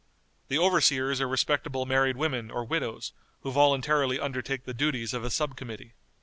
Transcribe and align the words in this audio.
The 0.47 0.57
overseers 0.57 1.21
are 1.21 1.27
respectable 1.27 1.85
married 1.85 2.17
women 2.17 2.49
or 2.49 2.63
widows, 2.65 3.13
who 3.41 3.51
voluntarily 3.51 4.19
undertake 4.19 4.63
the 4.63 4.73
duties 4.73 5.13
of 5.13 5.23
a 5.23 5.29
sub 5.29 5.55
committee. 5.55 5.93